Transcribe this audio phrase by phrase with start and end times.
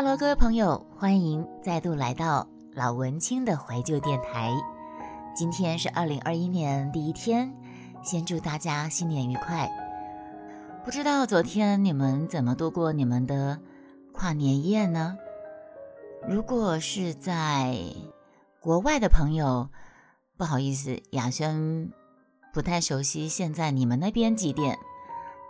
[0.00, 4.54] Hello，各位朋友，欢迎再度来到老文青的怀旧电台。
[5.34, 7.52] 今天是二零二一年第一天，
[8.00, 9.68] 先祝大家新年愉快。
[10.84, 13.58] 不知道昨天你们怎么度过你们的
[14.12, 15.18] 跨年夜呢？
[16.28, 17.76] 如果是在
[18.60, 19.68] 国外的朋友，
[20.36, 21.90] 不好意思，雅轩
[22.54, 24.78] 不太熟悉现在你们那边几点。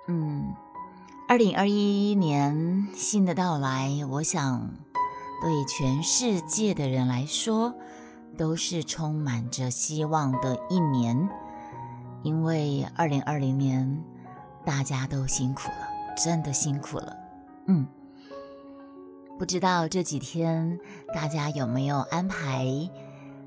[0.06, 0.54] 嗯。
[1.28, 4.70] 二零二一年新的到来，我想
[5.42, 7.74] 对全世界的人来说
[8.38, 11.28] 都是充满着希望的一年，
[12.22, 14.02] 因为二零二零年
[14.64, 17.14] 大家都辛苦了，真的辛苦了。
[17.66, 17.86] 嗯，
[19.38, 20.80] 不知道这几天
[21.14, 22.66] 大家有没有安排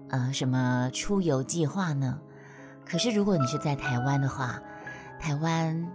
[0.10, 2.20] 呃什么出游计划呢？
[2.86, 4.62] 可是如果你是在台湾的话，
[5.20, 5.92] 台湾。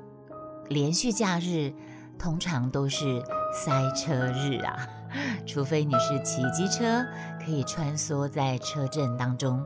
[0.68, 1.72] 连续假日
[2.18, 3.22] 通常都是
[3.52, 4.88] 塞车日啊，
[5.46, 7.04] 除非你是骑机车，
[7.44, 9.64] 可以穿梭在车阵当中。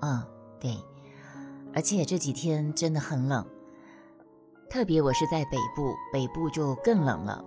[0.00, 0.22] 嗯，
[0.60, 0.76] 对，
[1.74, 3.44] 而且这几天真的很冷，
[4.70, 7.44] 特别我是在北部，北部就更冷了。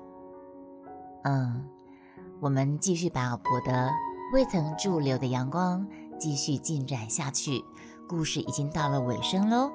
[1.23, 1.65] 嗯，
[2.39, 3.89] 我们继续把我的
[4.33, 5.87] 未曾驻留的阳光
[6.19, 7.63] 继续进展下去，
[8.07, 9.71] 故事已经到了尾声喽。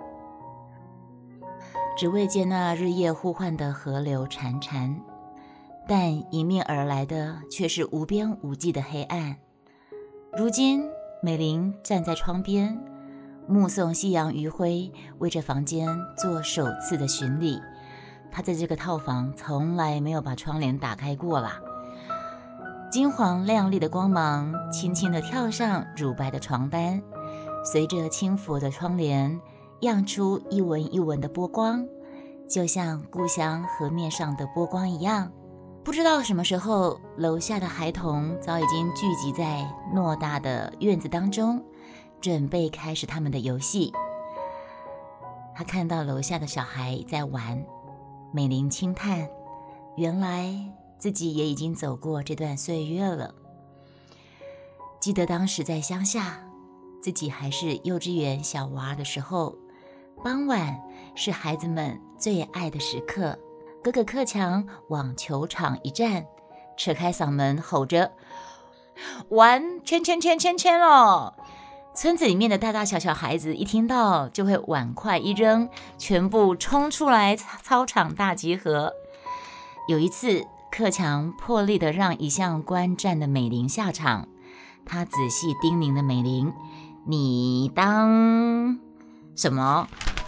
[1.96, 4.94] 只为见那日夜呼唤的河流潺潺，
[5.88, 9.36] 但迎面而来的却是无边无际的黑暗。
[10.36, 10.84] 如今，
[11.22, 12.78] 美玲站在窗边，
[13.48, 17.58] 目送夕阳余晖为这房间做首次的巡礼。
[18.30, 21.58] 她在这个套房从来没有把窗帘打开过啦。
[22.90, 27.02] 金黄亮丽的光芒轻轻地跳上乳白的床单，
[27.64, 29.40] 随着轻拂的窗帘。
[29.80, 31.86] 漾出一纹一纹的波光，
[32.48, 35.30] 就像故乡河面上的波光一样。
[35.84, 41.62] 不知道什么时候，楼下的孩童早已经聚集在偌大的院子当中，
[42.20, 43.92] 准备开始他们的游戏。
[45.54, 47.64] 他看到楼下的小孩在玩，
[48.32, 49.28] 美玲轻叹：
[49.96, 53.34] 原来自己也已经走过这段岁月了。
[54.98, 56.40] 记得当时在乡下，
[57.00, 59.54] 自己还是幼稚园小娃的时候。
[60.24, 60.80] 傍晚
[61.14, 63.38] 是孩子们最爱的时刻，
[63.82, 66.26] 哥哥克强往球场一站，
[66.76, 68.12] 扯开嗓门吼着
[69.30, 71.34] ：“玩圈圈圈圈圈喽！”
[71.94, 78.92] 村子里面的大大小小孩子一听到，就会碗筷一扔，全部冲出来操场大集合。
[79.88, 84.28] 有一次，克强破例的让一向观战的美玲下场，
[84.84, 86.52] 他仔细叮咛的美玲
[87.06, 88.78] ：“你当
[89.36, 89.86] 什么？”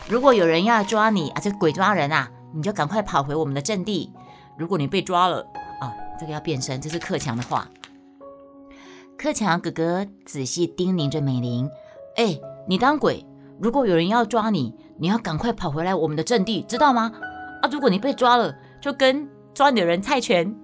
[0.08, 4.10] 如果有人要抓你啊，这鬼抓人啊，你就赶快跑回我们的阵地。
[4.56, 5.46] 如果你被抓了
[5.82, 7.68] 啊，这个要变身，这是克强的话。
[9.18, 11.68] 克强哥哥仔细叮咛着美玲
[12.16, 13.26] ：“哎，你当鬼，
[13.60, 17.12] 如果有人要抓你，你要赶快跑回来我们的阵地，知道吗？
[17.60, 20.56] 啊，如果你被抓了，就跟抓你的人猜拳，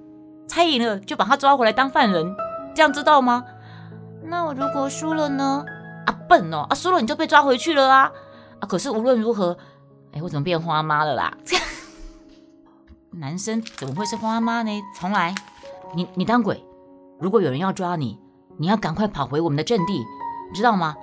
[0.48, 2.34] 猜赢了就把他抓回来当犯人，
[2.74, 3.44] 这样知道吗？
[4.22, 5.66] 那我如果输了呢？
[6.06, 8.10] 啊，笨哦，啊，输了你就被抓回去了啊。”
[8.64, 9.56] 可是无论如何，
[10.12, 11.36] 哎，我怎么变花妈了啦？
[11.44, 11.64] 这样
[13.10, 14.82] 男生怎么会是花妈呢？
[14.98, 15.34] 重来，
[15.94, 16.64] 你你当鬼，
[17.18, 18.18] 如果有人要抓你，
[18.56, 20.04] 你要赶快跑回我们的阵地，
[20.52, 20.96] 知道吗？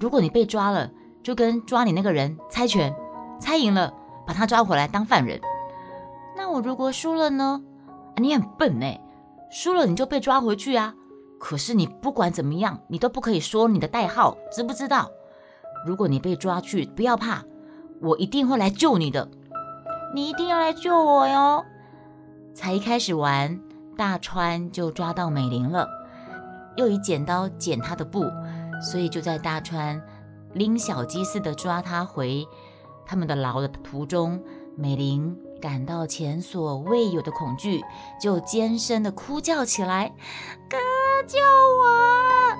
[0.00, 0.90] 如果你被抓了，
[1.22, 2.94] 就跟抓你那个人猜拳，
[3.40, 3.94] 猜赢了
[4.26, 5.40] 把他抓回来当犯人。
[6.36, 7.62] 那我如果输了呢？
[8.16, 9.00] 啊你很笨哎，
[9.50, 10.94] 输了你就被抓回去啊。
[11.38, 15.10] 可是你不管怎么样，你都不可以说你的代号，知不知道？
[15.84, 17.42] 如果你被抓去，不要怕，
[18.00, 19.28] 我一定会来救你的。
[20.14, 21.64] 你一定要来救我哟！
[22.54, 23.60] 才一开始玩，
[23.96, 25.88] 大川就抓到美玲了，
[26.76, 28.24] 又以剪刀剪她的布，
[28.80, 30.00] 所以就在大川
[30.52, 32.46] 拎小鸡似的抓她回
[33.04, 34.40] 他们的牢的途中，
[34.76, 37.82] 美玲感到前所未有的恐惧，
[38.20, 40.14] 就尖声的哭叫起来
[40.70, 40.76] ：“哥，
[41.26, 42.54] 救我！”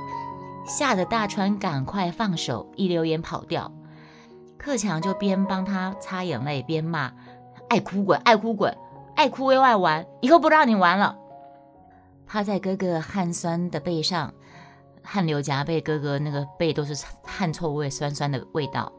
[0.66, 3.70] 吓得大川赶快放手，一溜烟跑掉。
[4.56, 7.12] 克强就边帮他擦眼泪，边骂
[7.68, 8.74] ：“爱哭鬼，爱哭鬼，
[9.14, 11.16] 爱哭又爱玩，以后不让你玩了。”
[12.26, 14.32] 趴在哥哥汗酸的背上，
[15.02, 18.90] 汗流浃背，哥哥那个背都是汗臭味，酸酸的味道。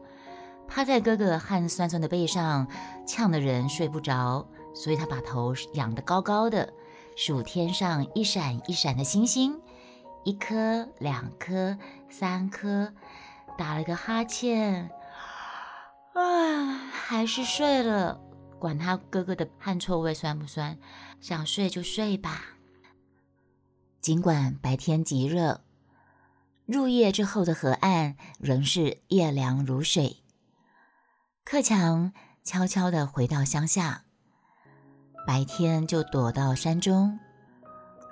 [0.68, 2.68] 趴在哥哥汗酸酸的背上，
[3.04, 6.72] 呛的人睡不着，所以他把头仰得高高的，
[7.16, 9.60] 数天上一闪一闪的星星。
[10.26, 11.78] 一颗，两颗，
[12.10, 12.92] 三颗，
[13.56, 14.90] 打了个哈欠，
[16.14, 18.20] 啊，还是睡了。
[18.58, 20.76] 管他哥哥的汗臭味酸不酸，
[21.20, 22.42] 想睡就睡吧。
[24.00, 25.60] 尽管白天极热，
[26.64, 30.24] 入夜之后的河岸仍是夜凉如水。
[31.44, 32.12] 克强
[32.42, 34.02] 悄悄地回到乡下，
[35.24, 37.20] 白天就躲到山中，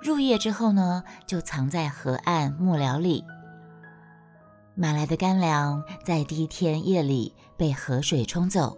[0.01, 3.23] 入夜之后呢，就藏在河岸木寮里。
[4.75, 8.77] 买来的干粮在第一天夜里被河水冲走，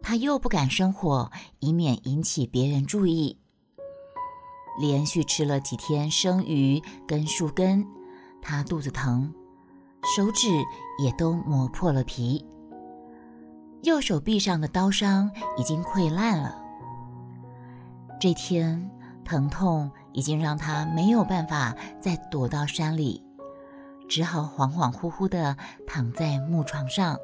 [0.00, 3.36] 他又不敢生火，以免引起别人注意。
[4.78, 7.84] 连续吃了几天生鱼跟树根，
[8.40, 9.34] 他肚子疼，
[10.16, 10.48] 手指
[11.02, 12.46] 也都磨破了皮，
[13.82, 16.56] 右手臂上的刀伤已经溃烂了。
[18.20, 18.90] 这天
[19.24, 23.22] 疼痛已经让他没有办法再躲到山里。
[24.08, 27.16] 只好恍恍惚惚地躺在木床上，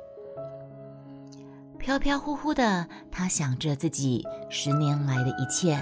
[1.79, 5.77] 飘飘忽忽的，他想着自己十年来的一切：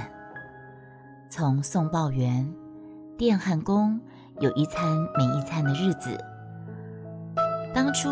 [1.28, 2.50] 从送报员、
[3.18, 4.00] 电焊工
[4.40, 6.18] 有一餐没一餐的日子，
[7.74, 8.08] 当初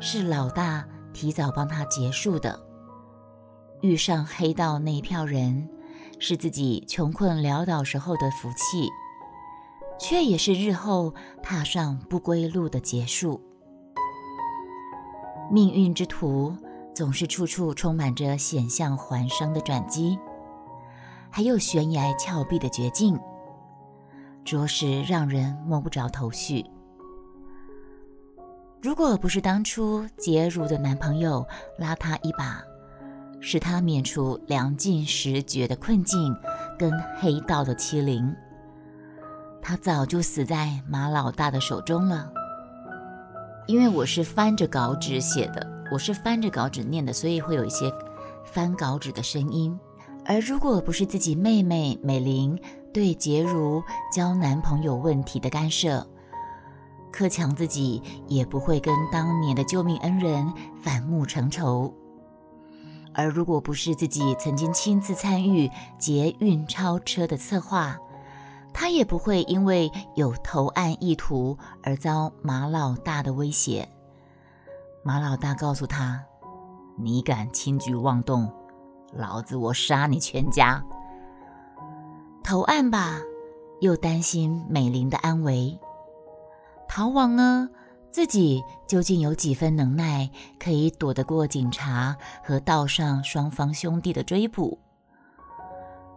[0.00, 2.56] 是老大提早帮他结束的；
[3.80, 5.68] 遇上黑道那一票人，
[6.18, 8.88] 是自己穷困潦倒时候的福气。
[9.98, 13.40] 却也是日后踏上不归路的结束。
[15.50, 16.54] 命运之途
[16.94, 20.18] 总是处处充满着险象环生的转机，
[21.30, 23.18] 还有悬崖峭壁的绝境，
[24.44, 26.62] 着实让人摸不着头绪。
[28.82, 31.42] 如果不是当初杰如的男朋友
[31.78, 32.62] 拉她一把，
[33.40, 36.34] 使他免除粮尽时绝的困境
[36.78, 38.34] 跟黑道的欺凌。
[39.62, 42.32] 他早就死在马老大的手中了。
[43.66, 47.92] 因为我是翻着稿纸写的，我是翻着稿纸念的，所以会有一些
[48.44, 49.76] 翻稿纸的声音。
[50.24, 52.56] 而如果不是自己妹妹美玲
[52.92, 53.82] 对杰如
[54.12, 56.06] 交男朋友问题的干涉，
[57.12, 61.92] 克强自己也不会跟当年的救命恩人反目成仇。
[63.16, 67.98] 而如果不是自己曾经亲自参与捷运超车的策划，
[68.74, 73.88] 他也不会因为有投案意图而遭马老大的威胁。
[75.02, 76.22] 马老大告诉他
[76.98, 78.52] ：“你敢轻举妄动，
[79.14, 80.84] 老子我杀你全家。”
[82.44, 83.18] 投案吧，
[83.80, 85.78] 又担心美玲的安危；
[86.86, 87.70] 逃亡呢，
[88.16, 94.78] 自己究竟有几分能耐，可以躲得过警察和道上双方兄弟的追捕？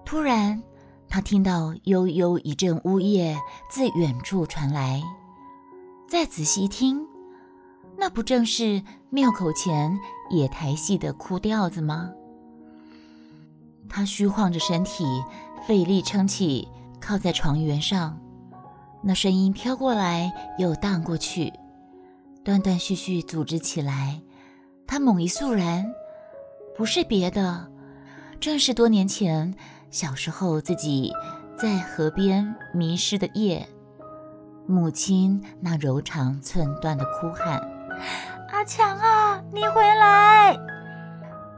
[0.06, 0.64] 突然。
[1.10, 3.38] 他听到悠悠一阵呜咽
[3.70, 5.04] 自远处传来，
[6.08, 7.06] 再仔细听，
[7.98, 10.00] 那不正是庙口前
[10.30, 12.12] 野台戏的哭调子吗？
[13.90, 15.04] 他虚晃着身体，
[15.68, 16.70] 费力撑起，
[17.02, 18.18] 靠在床缘上。
[19.04, 21.52] 那声音飘过来又荡过去，
[22.50, 24.20] 断断续续组织起来。
[24.88, 25.86] 他猛一肃然，
[26.76, 27.68] 不是别的，
[28.40, 29.54] 正是多年前。
[29.92, 31.14] 小时候，自己
[31.56, 33.70] 在河边迷失的夜，
[34.66, 37.62] 母亲那柔肠寸断的哭喊
[38.50, 40.58] ：“阿强啊，你回来！”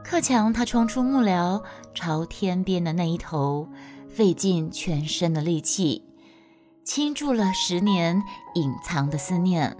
[0.04, 1.62] 克强他冲出幕僚，
[1.94, 3.66] 朝天边的那一头，
[4.10, 6.04] 费尽全身的力气，
[6.84, 8.22] 倾注了十年
[8.56, 9.74] 隐藏的思念，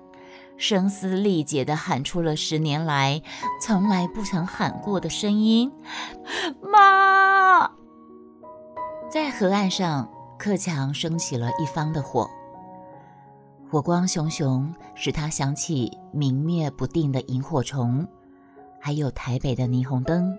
[0.63, 3.21] 声嘶力竭地喊出了十年来
[3.61, 5.73] 从来不曾喊过的声音
[6.63, 7.69] ：“妈！”
[9.11, 12.31] 在河岸上，克强升起了一方的火，
[13.69, 18.07] 火光熊熊，使他想起明灭不定的萤火虫，
[18.81, 20.39] 还有台北的霓虹灯。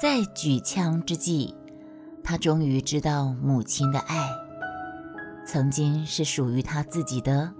[0.00, 1.52] 在举枪之际，
[2.22, 4.28] 他终于知道母亲的爱，
[5.44, 7.52] 曾经是属于他自己的，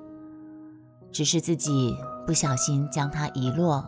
[1.16, 1.96] 只是自己
[2.26, 3.82] 不小心将它遗落，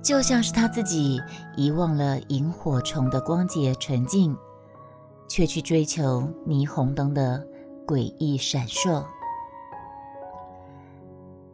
[0.00, 1.20] 就像是他自己
[1.56, 4.36] 遗忘了萤火虫的光洁纯净。
[5.28, 7.44] 却去追求霓虹灯的
[7.86, 9.04] 诡异闪烁。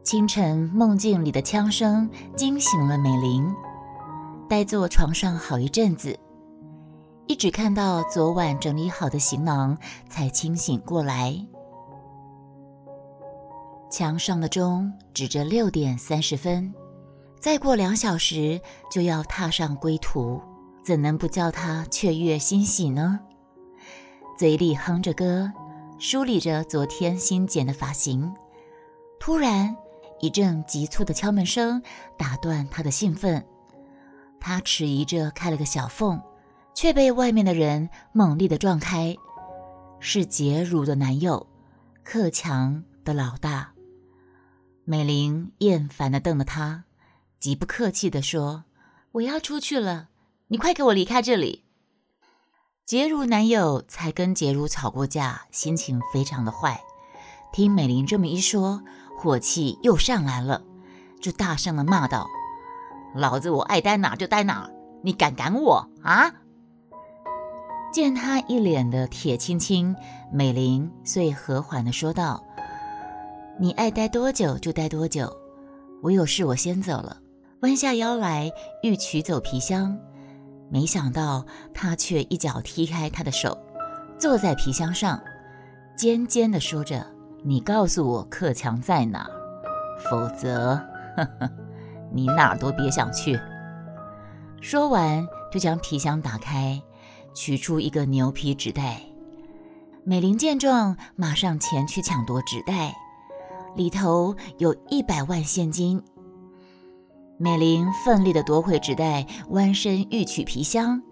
[0.02, 3.52] 清晨梦境里的枪声惊醒了美玲，
[4.48, 6.16] 呆坐床上好一阵子，
[7.26, 9.76] 一直看到昨晚整理好的行囊，
[10.08, 11.44] 才清醒过来。
[13.96, 16.74] 墙上的钟指着六点三十分，
[17.38, 18.60] 再过两小时
[18.90, 20.42] 就要踏上归途，
[20.82, 23.20] 怎能不叫他雀跃欣喜呢？
[24.36, 25.52] 嘴里哼着歌，
[26.00, 28.34] 梳理着昨天新剪的发型。
[29.20, 29.76] 突然，
[30.18, 31.80] 一阵急促的敲门声
[32.18, 33.46] 打断他的兴奋。
[34.40, 36.20] 他迟疑着开了个小缝，
[36.74, 39.14] 却被外面的人猛力的撞开。
[40.00, 41.46] 是杰如的男友，
[42.02, 43.73] 克强的老大。
[44.86, 46.84] 美玲厌烦的瞪着他，
[47.40, 48.64] 极不客气的说
[49.12, 50.08] ：“我要出去了，
[50.48, 51.64] 你快给我离开这里。”
[52.84, 56.82] 杰如男友才跟杰如吵过架，心情非常的坏。
[57.50, 58.82] 听美玲这么一说，
[59.16, 60.62] 火气又上来了，
[61.18, 62.28] 就大声的骂道
[63.16, 64.68] ：“老子我爱待哪就待哪，
[65.02, 66.30] 你敢赶我啊！”
[67.90, 69.96] 见他一脸的铁青青，
[70.30, 72.44] 美玲遂和缓的说道
[73.58, 75.34] ：“你爱待多久就待多久，
[76.02, 77.18] 我有事我先走了。”
[77.62, 79.99] 弯下腰来欲取走皮箱。
[80.70, 83.56] 没想到他却一脚踢开他的手，
[84.18, 85.18] 坐在皮箱上，
[85.96, 87.06] 尖尖地说着
[87.42, 89.26] ：“你告诉我克强在哪，
[90.11, 90.75] 否则，
[91.16, 91.50] 呵呵，
[92.12, 93.40] 你哪儿都别想去。”
[94.61, 96.82] 说完，就将皮箱打开，
[97.34, 99.00] 取出一个牛皮纸袋。
[100.02, 102.94] 美玲见状，马上前去抢夺纸袋，
[103.76, 106.02] 里头有一百万现金。
[107.36, 111.02] 美玲奋力地夺回纸袋，弯身欲取皮箱。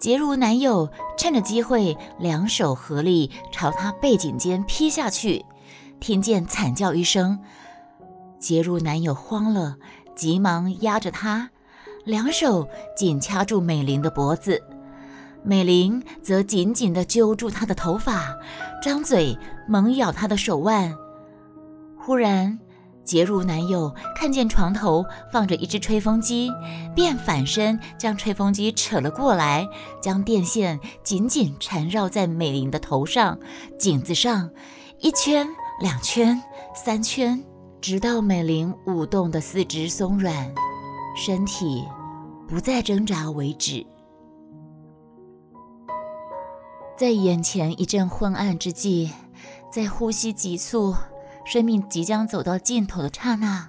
[0.00, 5.44] 杰如男友趁着机会，两手合力朝她背颈间劈下去。
[6.00, 7.38] 听见惨叫一声，
[8.38, 9.76] 杰如男友慌了，
[10.16, 11.48] 急忙压着她，
[12.04, 14.60] 两手紧掐住美玲的脖子。
[15.42, 18.34] 美玲则紧紧地揪住他的头发，
[18.82, 20.94] 张嘴猛咬他的手腕。
[22.04, 22.58] 忽然。
[23.04, 26.50] 杰如男友看见床头放着一只吹风机，
[26.94, 29.68] 便反身将吹风机扯了过来，
[30.00, 33.38] 将电线紧紧缠绕在美玲的头上、
[33.78, 34.48] 颈子上，
[35.00, 35.46] 一圈、
[35.82, 36.42] 两圈、
[36.74, 37.44] 三圈，
[37.78, 40.50] 直到美玲舞动的四肢松软，
[41.14, 41.84] 身体
[42.48, 43.84] 不再挣扎为止。
[46.96, 49.10] 在眼前一阵昏暗之际，
[49.70, 50.94] 在呼吸急促。
[51.44, 53.68] 生命即将走到尽头的刹那，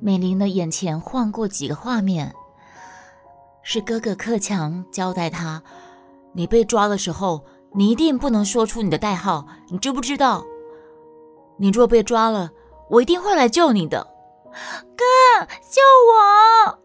[0.00, 2.34] 美玲的眼前晃过几个画面。
[3.62, 5.62] 是哥哥克强交代他
[6.34, 7.44] ：“你被抓的时候，
[7.74, 10.44] 你一定不能说出你的代号，你知不知道？
[11.58, 12.50] 你若被抓了，
[12.90, 14.08] 我一定会来救你的。”
[14.96, 15.80] 哥，救
[16.10, 16.78] 我！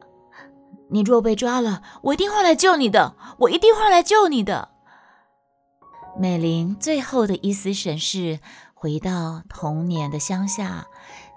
[0.89, 4.69] 你若被抓了，我一定会来救你的，我一定会来救你的。
[6.19, 8.39] 美玲最后的一丝神是。
[8.81, 10.88] 回到童年的乡下，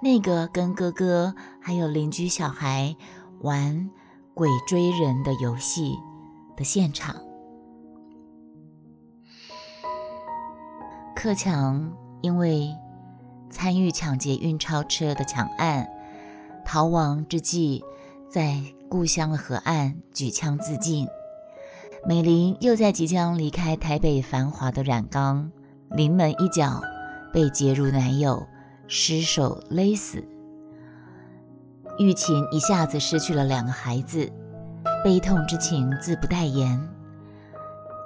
[0.00, 2.94] 那个跟哥哥还有邻居小孩
[3.40, 3.90] 玩
[4.32, 5.96] 鬼追人的游戏
[6.56, 7.16] 的现场。
[11.16, 12.72] 克强因为
[13.50, 15.88] 参与抢劫运钞车的抢案，
[16.64, 17.82] 逃亡之际，
[18.30, 21.08] 在故乡的河岸举枪自尽。
[22.06, 25.50] 美玲又在即将离开台北繁华的染缸
[25.90, 26.80] 临门一脚。
[27.32, 28.46] 被劫如男友
[28.86, 30.22] 失手勒死，
[31.98, 34.30] 玉琴一下子失去了两个孩子，
[35.02, 36.88] 悲痛之情自不待言。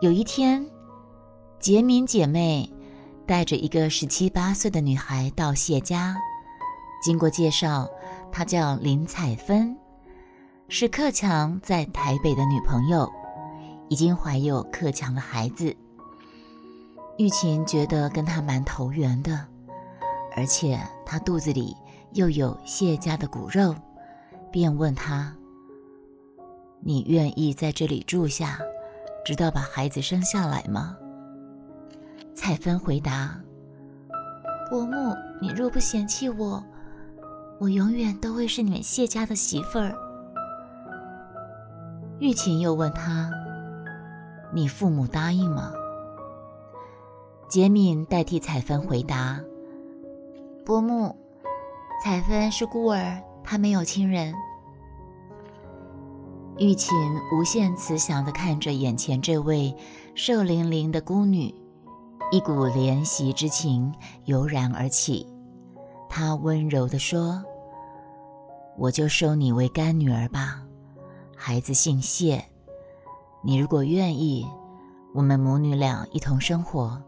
[0.01, 0.65] 有一天，
[1.59, 2.73] 杰敏姐妹
[3.27, 6.17] 带着一个十七八岁的女孩到谢家，
[7.03, 7.89] 经过介绍，
[8.31, 9.77] 她叫林彩芬，
[10.69, 13.11] 是克强在台北的女朋友，
[13.89, 15.75] 已经怀有克强的孩子。
[17.19, 19.41] 玉琴觉得跟他蛮投缘的，
[20.37, 21.75] 而且他肚子里
[22.13, 23.75] 又有谢家的骨肉，
[24.53, 25.35] 便问他
[26.85, 28.59] ：“你愿意在这里住下，
[29.25, 30.95] 直到把孩子生下来吗？”
[32.37, 33.41] 蔡芬回答
[34.69, 36.63] ：“伯母，你若不嫌弃我，
[37.59, 39.97] 我永远都会是你们谢家的媳妇儿。”
[42.21, 43.31] 玉琴又问他
[44.53, 45.73] ：“你父母答应吗？”
[47.49, 49.41] 杰敏代替彩芬回答
[50.67, 51.15] ：“伯母，
[52.03, 54.35] 彩芬是孤儿，她没有亲人。”
[56.59, 56.93] 玉琴
[57.33, 59.75] 无限慈祥地看着眼前这位
[60.17, 61.55] 瘦伶伶的孤女，
[62.33, 65.25] 一股怜惜之情油然而起。
[66.09, 67.45] 她温柔地说
[68.77, 70.63] ：“我就收你为干女儿吧，
[71.37, 72.45] 孩子姓谢。
[73.45, 74.45] 你如果愿意，
[75.15, 77.01] 我们母女俩一同生活。”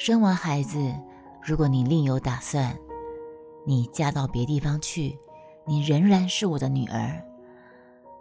[0.00, 0.94] 生完孩子，
[1.42, 2.74] 如果你另有打算，
[3.66, 5.14] 你嫁到别地方去，
[5.66, 7.22] 你仍然是我的女儿。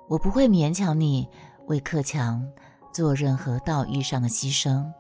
[0.10, 1.26] 我不会勉强你
[1.68, 2.46] 为克强
[2.92, 4.92] 做任何道义上的牺牲，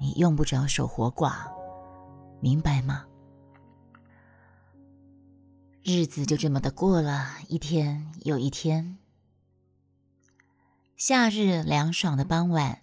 [0.00, 1.34] 你用不着守活寡，
[2.40, 3.04] 明白吗？
[5.84, 8.98] 日子就这么的过了一天又一天。
[10.96, 12.81] 夏日凉爽的傍晚。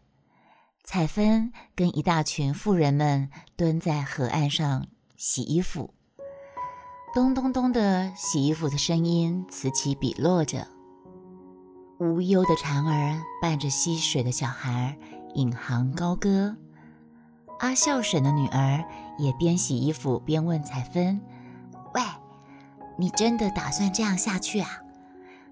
[0.91, 5.93] 彩芬跟一大群妇人们蹲在河岸上洗衣服，
[7.13, 10.65] 咚咚咚的洗衣服的声音此起彼落着。
[12.00, 14.98] 无忧的蝉儿伴着溪水的小孩
[15.36, 16.58] 引吭高歌。
[17.60, 18.84] 阿孝婶的女儿
[19.19, 21.22] 也边洗衣服边问彩芬
[21.93, 22.01] ：“喂，
[22.98, 24.79] 你真的打算这样下去啊？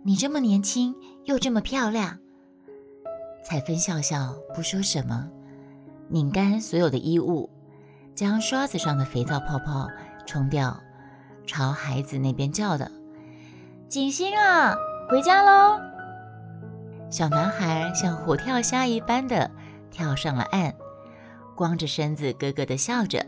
[0.02, 2.18] 你这么年轻又这么漂亮。”
[3.50, 5.26] 彩芬笑笑不说什么，
[6.10, 7.50] 拧干所有的衣物，
[8.14, 9.88] 将刷子上的肥皂泡泡
[10.26, 10.78] 冲掉，
[11.46, 12.92] 朝孩子那边叫的
[13.88, 14.76] ：“景星啊，
[15.10, 15.80] 回家喽！”
[17.10, 19.50] 小男孩像虎跳虾一般的
[19.90, 20.76] 跳上了岸。
[21.56, 23.26] 光着身子，咯咯的笑着，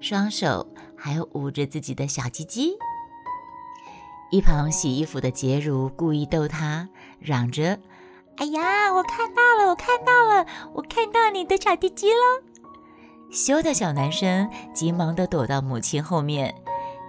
[0.00, 2.78] 双手还捂着自己的小鸡鸡。
[4.30, 6.88] 一旁洗衣服的洁如故意逗他，
[7.18, 7.78] 嚷着
[8.40, 12.42] ：“哎呀，我看到了，我看到了，我看到你的小鸡鸡了！”
[13.30, 16.54] 羞的小男生急忙地躲到母亲后面，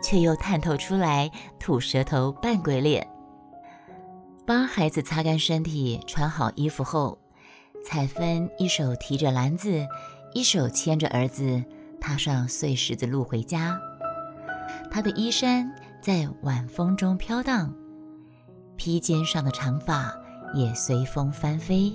[0.03, 3.07] 却又探头出来吐舌头扮鬼脸。
[4.45, 7.17] 帮孩子擦干身体，穿好衣服后，
[7.81, 9.87] 彩芬一手提着篮子。
[10.33, 11.63] 一手牵着儿子，
[11.99, 13.79] 踏上碎石子路回家。
[14.89, 17.73] 他的衣衫在晚风中飘荡，
[18.75, 20.13] 披肩上的长发
[20.53, 21.91] 也随风翻飞。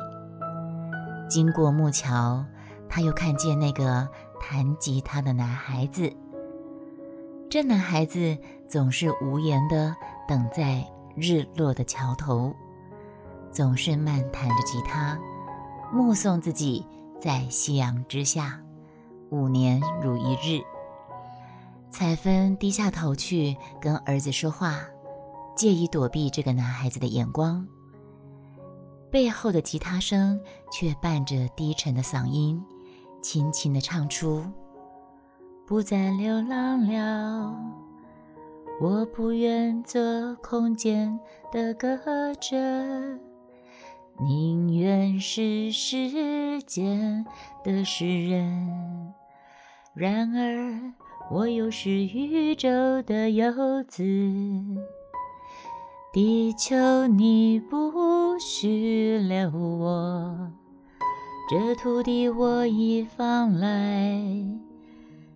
[1.28, 2.44] 经过木桥，
[2.88, 4.08] 他又看见那个
[4.40, 6.12] 弹吉他的男孩子。
[7.48, 8.36] 这男孩子
[8.68, 9.94] 总是无言地
[10.28, 10.84] 等在
[11.14, 12.54] 日落的桥头，
[13.50, 15.18] 总是慢弹着吉他，
[15.92, 16.86] 目送自己。
[17.18, 18.60] 在夕阳之下，
[19.30, 20.60] 五年如一日。
[21.90, 24.80] 彩芬低下头去跟儿子说话，
[25.56, 27.66] 介意躲避这个男孩子的眼光。
[29.16, 30.38] 背后的吉他声
[30.70, 32.62] 却伴着低沉的嗓音，
[33.22, 34.44] 轻轻地唱出
[35.66, 37.58] ：“不再流浪了，
[38.78, 40.02] 我不愿做
[40.42, 41.18] 空间
[41.50, 41.96] 的歌
[42.34, 42.58] 者。”
[44.20, 47.24] 宁愿是世间
[47.64, 49.14] 的诗人，
[49.94, 50.92] 然而
[51.30, 52.68] 我又是宇宙
[53.04, 54.04] 的游子。
[56.12, 57.90] 地球，你不
[58.38, 60.50] 许留我，
[61.48, 64.20] 这土地我已放来，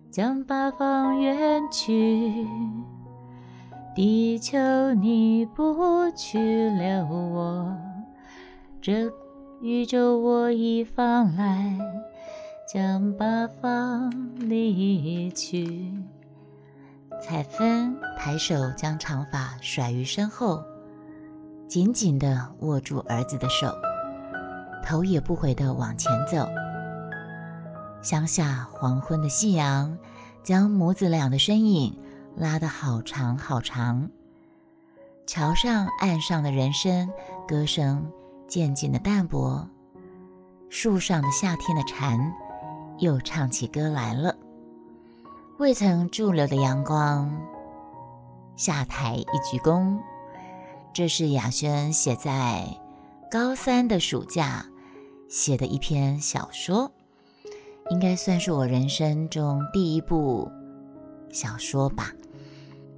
[0.09, 2.47] 将八方远去。
[3.95, 4.57] 地球，
[4.93, 7.77] 你不去留我。
[8.81, 9.11] 这
[9.61, 11.77] 宇宙我已放来，
[12.71, 15.93] 将八方离去。
[17.21, 20.63] 彩芬抬手将长发甩于身后，
[21.71, 23.73] 紧紧地握住儿子的手，
[24.83, 26.45] 头也不回地往前走。
[28.01, 29.97] 乡下黄昏的夕阳，
[30.43, 31.97] 将母子俩的身影
[32.35, 34.09] 拉得好长好长。
[35.25, 37.09] 桥上岸上的人声
[37.47, 38.11] 歌声。
[38.49, 39.65] 渐渐的淡薄，
[40.67, 42.33] 树上的夏天的蝉
[42.97, 44.35] 又唱起歌来了。
[45.57, 47.31] 未曾驻留的阳光，
[48.57, 49.97] 下台一鞠躬。
[50.93, 52.65] 这是雅轩写在
[53.31, 54.65] 高三的暑假
[55.29, 56.91] 写的一篇小说，
[57.89, 60.51] 应该算是我人生中第一部
[61.31, 62.11] 小说吧，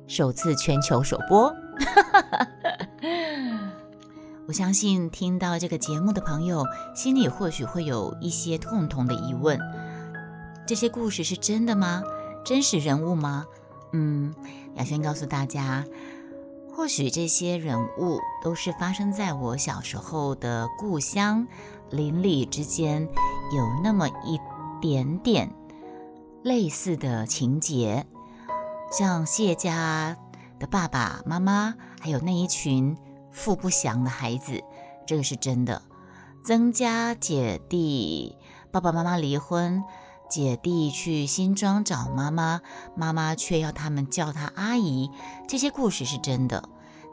[0.07, 1.53] 首次全球首播。
[4.47, 9.59] 我相信听到这个节目的朋友，心里或许会有一些共同的疑问：
[10.65, 12.01] 这些故事是真的吗？
[12.43, 13.45] 真实人物吗？
[13.91, 14.33] 嗯，
[14.75, 15.85] 雅轩告诉大家，
[16.75, 21.47] 或许这些人物都是发生在我小时候的故乡
[21.89, 23.07] 邻里之间，
[23.55, 24.39] 有那么一
[24.81, 25.53] 点点
[26.43, 28.05] 类似的情节，
[28.91, 30.17] 像谢家
[30.59, 32.97] 的爸爸妈妈，还有那一群。
[33.35, 34.63] 富不祥的孩子，
[35.07, 35.81] 这个是真的。
[36.45, 38.37] 曾家姐弟
[38.69, 39.83] 爸爸妈妈离婚，
[40.33, 42.61] 姐弟去新庄找妈妈，
[42.95, 45.11] 妈妈却要他们叫她阿姨。
[45.47, 46.67] 这些故事是真的，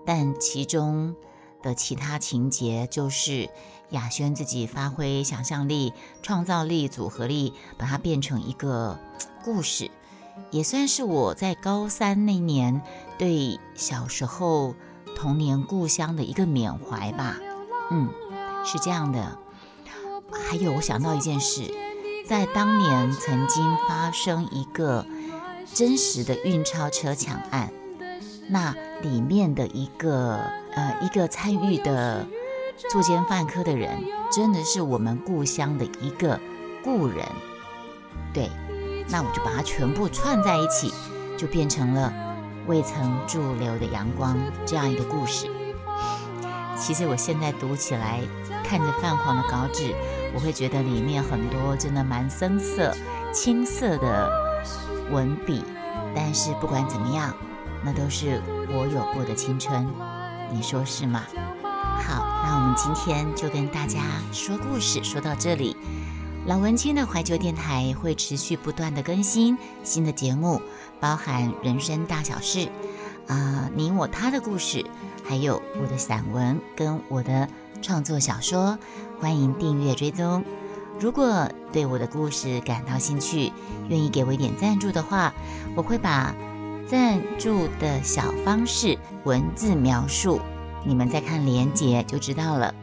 [0.07, 1.15] 但其中
[1.63, 3.51] 的其他情节就是
[3.91, 8.99] 雅轩自己发挥想象力、创造力、组合力，把它变成一个
[9.45, 9.91] 故事，
[10.51, 12.81] 也算是我在高三那年
[13.19, 14.75] 对小时候。
[15.17, 17.37] 童年故乡的一个缅怀吧，
[17.91, 18.09] 嗯，
[18.65, 19.39] 是这样的。
[20.49, 21.71] 还有，我想到一件事，
[22.31, 25.05] 在当年曾经发生一个
[25.75, 27.73] 真实的运钞车抢案，
[28.49, 30.39] 那里面的一个
[30.73, 32.25] 呃一个参与的
[32.89, 33.99] 作奸犯科的人，
[34.31, 36.39] 真的是我们故乡的一个
[36.85, 37.27] 故人。
[38.33, 38.49] 对，
[39.09, 40.95] 那我就把它全部串在一起，
[41.37, 42.13] 就变成了
[42.69, 45.49] 未曾驻留的阳光这样一个故事。
[46.79, 48.21] 其实我现在读起来，
[48.63, 49.93] 看着泛黄的稿纸，
[50.35, 52.95] 我会觉得里面很多真的蛮深色、
[53.33, 54.31] 青涩的
[55.11, 55.65] 文笔。
[56.15, 57.33] 但是不管怎么样，
[57.85, 59.87] 那都是我有过的青春，
[60.53, 61.23] 你说是吗？
[61.63, 64.01] 好，那我们今天就跟大家
[64.33, 65.77] 说故事，说到这里。
[66.47, 70.61] 老文青的怀旧电台会持续不断的更新新的节目，
[70.99, 72.69] 包含人生大小事，
[73.29, 74.85] 啊，你我他的故事。
[75.23, 77.49] 还有我的散文跟我的
[77.83, 78.77] 创作小说，
[79.21, 80.43] 欢迎订阅追踪。
[80.99, 83.53] 如果对我的故事感到兴趣，
[83.89, 85.33] 愿意给我一点赞助的话，
[85.77, 86.35] 我会把
[86.87, 90.41] 赞助的小方式文字描述，
[90.85, 92.75] 你们再看连接就知道了。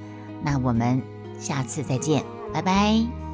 [0.43, 1.01] 那我们
[1.39, 2.23] 下次再见，
[2.53, 3.26] 拜拜。